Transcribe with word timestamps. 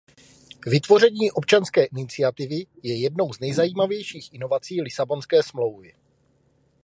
Vytvoření 0.67 1.31
občanské 1.31 1.85
iniciativy 1.85 2.65
je 2.83 2.99
jednou 2.99 3.33
z 3.33 3.39
nejzajímavějších 3.39 4.33
inovací 4.33 4.81
Lisabonské 4.81 5.43
smlouvy. 5.43 5.93